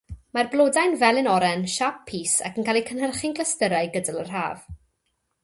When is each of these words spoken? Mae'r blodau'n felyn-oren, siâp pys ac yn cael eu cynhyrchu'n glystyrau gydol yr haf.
Mae'r 0.35 0.47
blodau'n 0.53 0.95
felyn-oren, 1.03 1.61
siâp 1.73 1.99
pys 2.07 2.33
ac 2.49 2.57
yn 2.63 2.67
cael 2.71 2.81
eu 2.81 2.87
cynhyrchu'n 2.89 3.37
glystyrau 3.41 3.93
gydol 3.99 4.19
yr 4.25 4.35
haf. 4.41 4.67